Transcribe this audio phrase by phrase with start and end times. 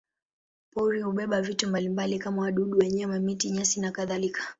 [0.71, 4.41] Pori hubeba vitu mbalimbali kama wadudu, wanyama, miti, nyasi nakadhalika.